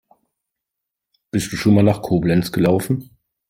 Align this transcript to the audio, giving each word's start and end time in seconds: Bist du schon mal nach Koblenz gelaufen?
Bist 1.29 1.51
du 1.53 1.57
schon 1.57 1.75
mal 1.75 1.83
nach 1.83 2.01
Koblenz 2.01 2.51
gelaufen? 2.51 3.11